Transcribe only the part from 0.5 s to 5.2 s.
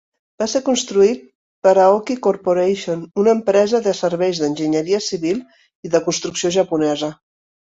ser construït per Aoki Corporation, una empresa de serveis d'enginyeria